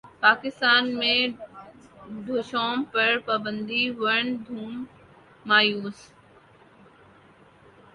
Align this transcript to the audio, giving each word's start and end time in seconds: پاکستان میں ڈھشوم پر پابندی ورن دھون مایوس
پاکستان 0.21 0.83
میں 0.95 1.19
ڈھشوم 2.25 2.83
پر 2.91 3.09
پابندی 3.25 3.83
ورن 3.99 4.27
دھون 4.45 4.73
مایوس 5.45 5.99